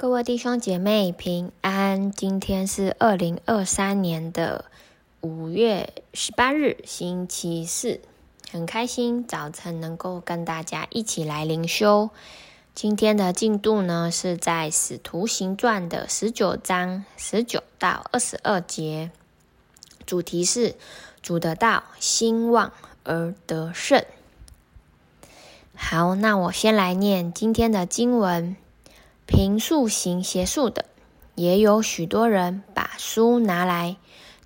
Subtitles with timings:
[0.00, 4.66] 各位弟兄姐妹平安，今天是二零二三年的
[5.20, 8.00] 五月十八日，星期四，
[8.52, 12.10] 很开心早晨能够跟大家一起来灵修。
[12.76, 19.10] 今天的进度呢是在《使徒行传》的十九章十九到二十二节，
[20.06, 20.76] 主题是
[21.20, 22.72] 主的道兴旺
[23.02, 24.04] 而得胜。
[25.74, 28.54] 好，那我先来念今天的经文。
[29.28, 30.86] 平素行邪术的，
[31.34, 33.98] 也有许多人把书拿来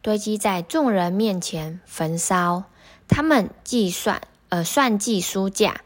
[0.02, 2.64] 堆积在众人面前焚烧。
[3.06, 5.76] 他们计算，呃，算计书价，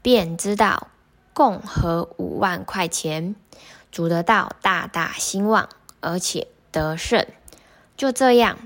[0.00, 0.88] 便知道
[1.34, 3.36] 共合五万块钱。
[3.92, 5.68] 主的道大大兴旺，
[6.00, 7.26] 而且得胜。
[7.98, 8.58] 就这样，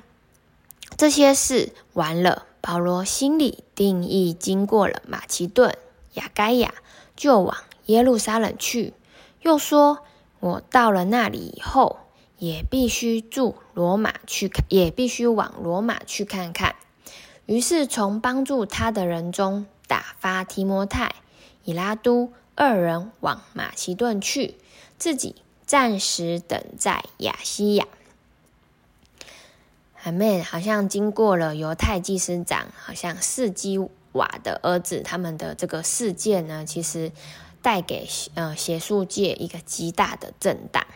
[0.96, 5.77] 这些事完了，保罗心里定意经过了马其顿、
[6.15, 6.74] 亚该亚，
[7.16, 8.95] 就往耶路撒冷去。
[9.43, 10.05] 又说
[10.39, 12.01] ：“我到了那里以后，
[12.37, 16.77] 也必须住罗马去看，也必须往罗马去看看。”
[17.47, 21.15] 于是从帮助他的人中打发提摩太、
[21.65, 24.57] 以拉都二人往马其顿去，
[24.99, 27.87] 自己暂时等在亚西亚。
[30.02, 33.79] 阿妹，好像经过了犹太祭司长，好像四基
[34.13, 37.10] 瓦的儿子他们的这个事件呢，其实。
[37.63, 40.87] 带给呃邪术界一个极大的震荡。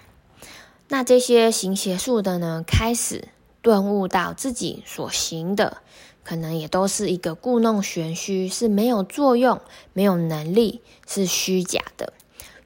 [0.88, 3.28] 那这些行邪术的呢，开始
[3.62, 5.78] 顿悟到自己所行的，
[6.22, 9.60] 可能也都是一个故弄玄虚，是没有作用、
[9.92, 12.12] 没有能力，是虚假的。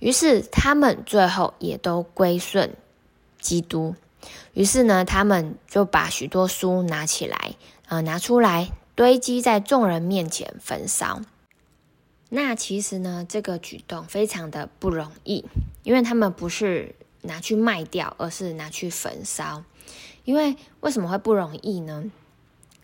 [0.01, 2.75] 于是他们最后也都归顺
[3.41, 3.95] 基督。
[4.53, 7.55] 于是呢，他们就把许多书拿起来，
[7.87, 11.21] 呃，拿出来堆积在众人面前焚烧。
[12.31, 15.45] 那其实呢，这个举动非常的不容易，
[15.83, 19.65] 因为他们不是拿去卖掉，而是拿去焚烧。
[20.25, 22.05] 因为为什么会不容易呢？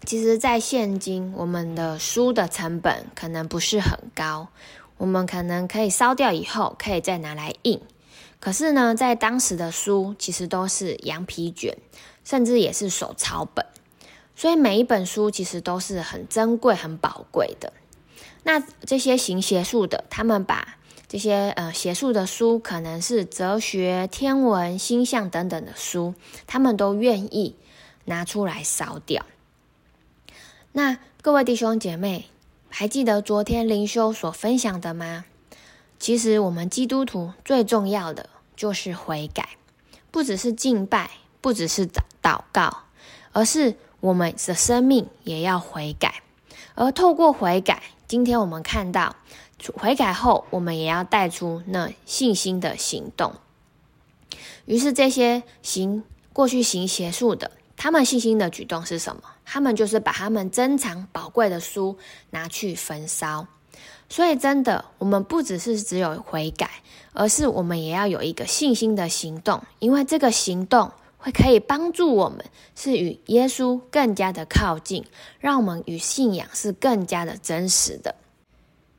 [0.06, 4.48] 其实，在现今，我们的书的成本可能不是很高，
[4.96, 7.80] 我们可能可以烧掉以后，可以再拿来印。
[8.40, 11.76] 可是呢，在当时的书，其实都是羊皮卷，
[12.24, 13.64] 甚至也是手抄本，
[14.34, 17.72] 所以每一本书其实都是很珍贵、很宝贵的。
[18.46, 20.76] 那这些行邪术的，他们把
[21.08, 26.14] 这些呃邪术的书，可能是哲学、天文、星象等等的书，
[26.46, 27.56] 他们都愿意
[28.04, 29.24] 拿出来烧掉。
[30.72, 32.26] 那各位弟兄姐妹，
[32.68, 35.24] 还记得昨天灵修所分享的吗？
[35.98, 39.50] 其实我们基督徒最重要的就是悔改，
[40.10, 41.88] 不只是敬拜，不只是
[42.22, 42.82] 祷告，
[43.32, 46.22] 而是我们的生命也要悔改，
[46.74, 47.82] 而透过悔改。
[48.06, 49.16] 今天我们看到
[49.74, 53.34] 悔改后，我们也要带出那信心的行动。
[54.66, 59.22] 于是这些行过去行邪术的，他们信心的举动是什么？
[59.44, 61.96] 他们就是把他们珍藏宝贵的书
[62.30, 63.46] 拿去焚烧。
[64.08, 66.70] 所以真的，我们不只是只有悔改，
[67.14, 70.92] 而是我们也要有一个信心的行动，因为这个行动。
[71.24, 72.44] 会可以帮助我们，
[72.76, 75.06] 是与耶稣更加的靠近，
[75.40, 78.14] 让我们与信仰是更加的真实的。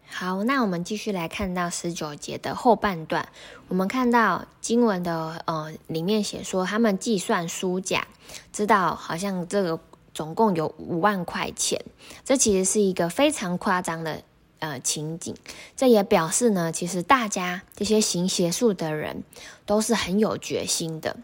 [0.08, 3.30] 好，那我们继续来看到十九节的后半段，
[3.68, 8.08] 我们看到经文的呃里面写说，他们计算书价，
[8.52, 9.80] 知道好像这个
[10.12, 11.80] 总共有五万块钱，
[12.24, 14.24] 这其实是一个非常夸张的
[14.57, 15.36] 呃情景。
[15.75, 19.24] 这也表示呢，其实大家这些行邪术的人
[19.68, 21.18] 都是很有决心的。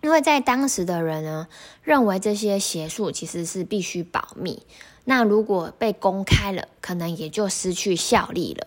[0.00, 1.48] 因为在当时的人呢，
[1.82, 4.62] 认为这些邪术其实是必须保密，
[5.04, 8.66] 那如果被公开了，可能也就失去效力了。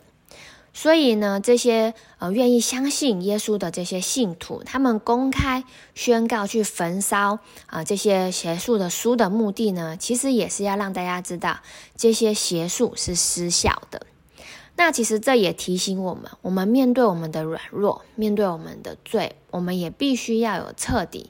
[0.73, 5.65] 所以呢，这些呃愿意相信耶稣的这些信徒，他们公开
[5.95, 11.59] 宣告去焚烧啊、这些邪术的书的目的呢，其实也是要让大家知道
[11.97, 14.05] 这些邪术是失效的。
[14.75, 21.29] 那其实这也提醒我们，我们面对我们的软弱，面对我们的罪，我们也必须要有彻底、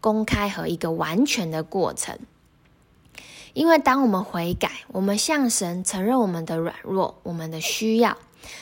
[0.00, 2.18] 公开和一个完全的过程。
[3.54, 8.18] 因为当我们悔改，我们向神承认我们的软弱、我们的需要，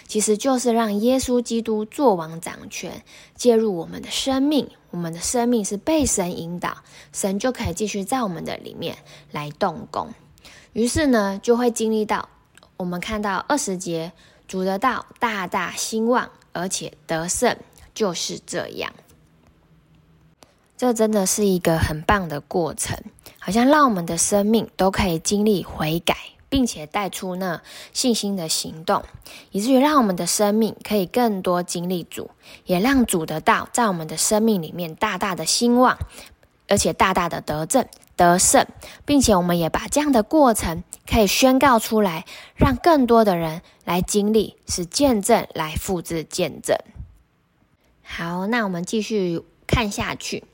[0.06, 3.02] 其实就是让耶稣基督作王掌权，
[3.34, 4.70] 介入我们的生命。
[4.90, 6.78] 我们的生命是被神引导，
[7.12, 8.96] 神就可以继续在我们的里面
[9.32, 10.14] 来动工。
[10.72, 12.28] 于是呢，就会经历到。
[12.78, 14.12] 我们看到二十节，
[14.46, 17.56] 主的道大大兴旺，而且得胜，
[17.92, 18.92] 就是这样。
[20.76, 22.96] 这真的是一个很棒的过程，
[23.40, 26.16] 好像让我们的生命都可以经历悔改、
[26.48, 27.60] 并且带出那
[27.92, 29.02] 信心的行动，
[29.50, 32.30] 以至于让我们的生命可以更多经历主，
[32.64, 35.98] 也让主的道在我们的生命里面大大的兴旺，
[36.68, 37.84] 而且大大的得正
[38.14, 38.64] 得胜，
[39.04, 46.76] 并且我们也把这样的过程可以宣告出来，让更多的人来经历，是见证来复制见证。
[48.02, 50.44] 好，那我们继续看下去，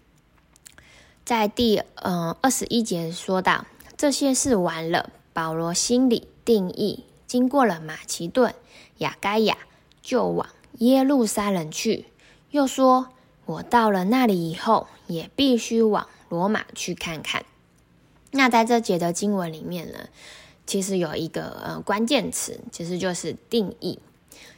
[1.25, 3.67] 在第嗯二十一节说到
[3.97, 5.11] 这些事完了。
[5.33, 8.55] 保罗心里定义，经过了马其顿、
[8.99, 9.59] 亚该亚，
[10.01, 10.49] 就往
[10.79, 12.07] 耶路撒冷去。
[12.53, 13.09] 又说
[13.47, 17.45] ：“我到了那里以后，也必须往罗马去看看。”
[18.37, 20.09] 那在这节的经文里面呢，
[20.67, 24.01] 其实有一个呃关键词，其实就是定义，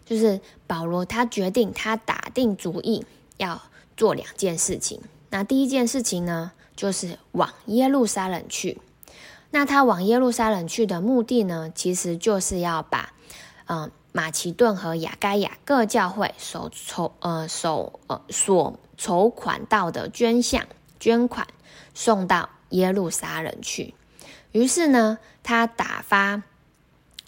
[0.06, 3.04] 就是保罗他决定，他打定主意
[3.36, 3.60] 要
[3.94, 5.02] 做两件事情。
[5.28, 8.80] 那第一件事情呢，就是往耶路撒冷去。
[9.50, 13.12] 那他往耶路撒冷去的目的呢，其实就是要把，
[13.66, 20.66] 嗯、呃，马其顿和亚该亚各教会所筹呃所呃所筹款到的捐项
[20.98, 21.46] 捐款
[21.92, 23.94] 送到耶路撒冷去。
[24.52, 26.42] 于是呢，他打发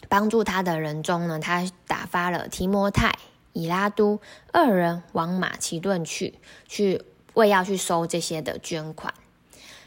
[0.08, 3.18] 帮助他的人中呢，他打发了提摩太、
[3.52, 4.20] 以拉都
[4.52, 7.02] 二人往马其顿去，去
[7.34, 9.12] 为要去收这些的捐款。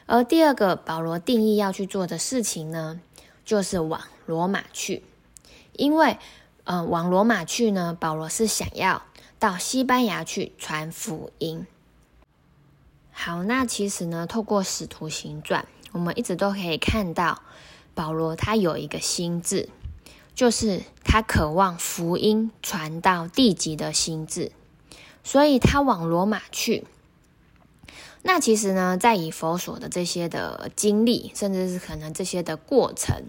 [0.05, 2.99] 而第二个保罗定义要去做的事情呢，
[3.45, 5.03] 就是往罗马去，
[5.73, 6.17] 因为，
[6.65, 9.03] 呃，往罗马去呢，保罗是想要
[9.39, 11.65] 到西班牙去传福音。
[13.23, 17.43] 好，那其实呢，透过使徒行传，我们一直都可以看到
[17.93, 19.69] 保罗他有一个心智，
[20.33, 24.51] 就是他渴望福音传到地极的心智，
[25.23, 26.87] 所以他往罗马去。
[28.23, 33.25] 那其实呢，在以弗所的这些的经历，甚至是可能这些的过程，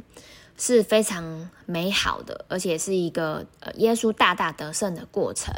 [0.56, 5.52] 是非常美好的，而且是一个呃耶稣大大得胜的过程。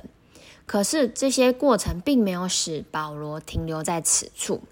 [0.66, 4.62] 可是这些过程并没有使保罗停留在此处，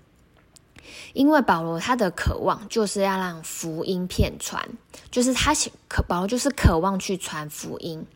[1.12, 4.68] 因为保罗他的渴望就是要让福音遍传，
[5.10, 5.54] 就是他
[5.88, 8.06] 渴保罗就是渴望去传福音，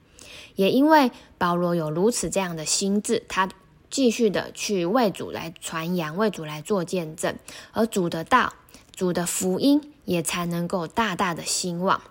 [0.54, 3.48] 也因为保罗有如此这样的心智，他。
[3.88, 7.36] 继续的去为主来传扬，为主来做见证，
[7.72, 8.52] 而主的道、
[8.94, 12.02] 主的福音也才能够大大的兴旺，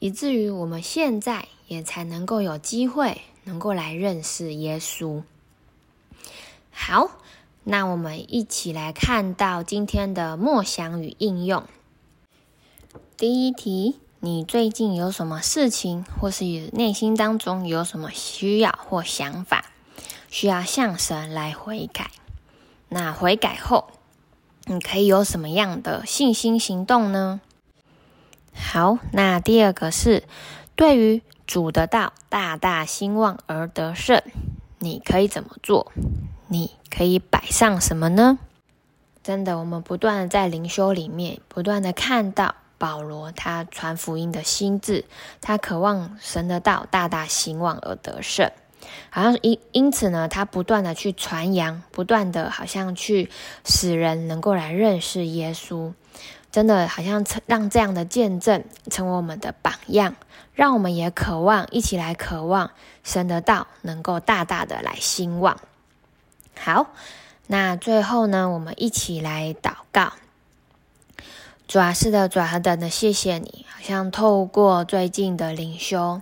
[0.00, 5.22] 以至于我们现在也才能够有机会能够来认识耶稣。
[6.70, 7.10] 好，
[7.64, 11.64] 那我们一起来看到今天的默想与应用。
[13.16, 19.66] 第一题，你最近有什么事情，或是内心当中有什么需要或想法？
[20.30, 22.10] 需要向神来悔改。
[22.88, 23.90] 那悔改后，
[24.64, 27.40] 你可以有什么样的信心行动呢？
[28.54, 30.24] 好，那第二个是
[30.74, 34.22] 对于主的道大大兴旺而得胜，
[34.78, 35.90] 你可以怎么做？
[36.46, 38.38] 你可以摆上什么呢？
[39.24, 45.04] 真的，我们不断的在灵修里面，不断的看到保罗他传福音的心智，
[45.40, 48.48] 他渴望神的道大大兴旺而得胜。
[49.10, 53.30] 好像因因此呢，他不断的去传扬，不断的好像去
[53.64, 55.92] 使人能够来认识耶稣，
[56.50, 60.14] 真的好像成让这样的见证成为我们的榜样，
[60.54, 62.70] 让我们也渴望一起来渴望
[63.02, 65.60] 神的道能够大大的来兴旺。
[66.58, 66.86] 好，
[67.46, 70.12] 那最后呢，我们一起来祷告。
[71.66, 76.20] 主啊，是的，主啊，等的谢谢你，好像透过最近的灵修。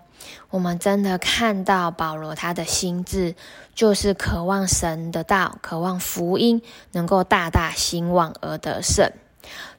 [0.51, 3.35] 我们真的看到保罗他的心智，
[3.75, 9.11] 就是渴望神的道，渴望福音能够大大兴旺而得胜。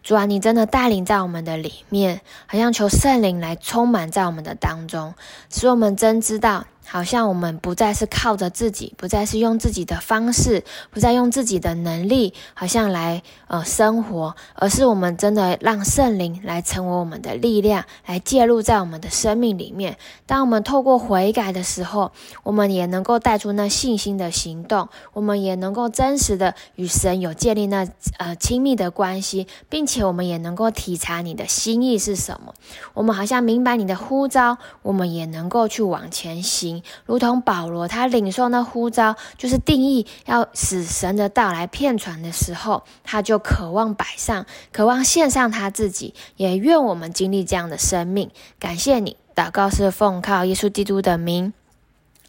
[0.02, 5.14] 主啊，你真的带领在我们的里面，好像求圣灵来充满在我们的当中，
[5.50, 6.66] 使我们真知道。
[6.90, 19.98] 好像我们不再是靠着自己，不再是用自己的方式，不再用自己的能力，好像来呃生活，而是我们真的让圣灵来成为我们的力量，来介入在我们的生命里面。
[20.26, 32.56] 当我们透过悔改的时候，我们也能够带出那信心的行动，我们也能够真实的与神有建立那呃亲密的关系，并且我们也能够体察你的心意是什么。
[32.96, 36.79] 我们好像明白你的呼召，我们也能够去往前行。
[37.06, 46.14] 如同保罗，他领受那呼召，就是定义要使神的到来遍传的时候，他就渴望摆上，渴望献上他自己。
[46.36, 48.30] 也愿我们经历这样的生命。
[48.60, 51.54] 感谢你，祷告是奉靠耶稣基督的名，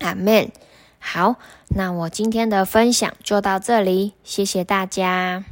[0.01, 0.51] 阿门。
[0.99, 1.37] 好，
[1.69, 5.45] 那我今天的分享就到这里，谢谢大家。